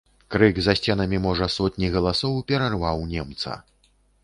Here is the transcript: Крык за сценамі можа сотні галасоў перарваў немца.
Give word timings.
Крык 0.35 0.55
за 0.67 0.73
сценамі 0.79 1.19
можа 1.25 1.49
сотні 1.57 1.91
галасоў 1.97 2.41
перарваў 2.51 3.07
немца. 3.15 3.51